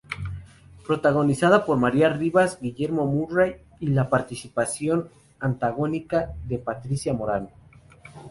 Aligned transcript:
Protagonizada 0.87 1.63
por 1.63 1.77
María 1.77 2.09
Rivas, 2.09 2.57
Guillermo 2.59 3.05
Murray 3.05 3.57
y 3.79 3.85
la 3.89 4.09
participación 4.09 5.09
antagónica 5.39 6.33
de 6.47 6.57
Patricia 6.57 7.13
Morán. 7.13 7.49